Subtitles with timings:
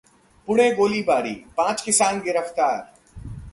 [0.47, 2.79] पुणे गोलीबारी: पांच किसान गिरफ्तार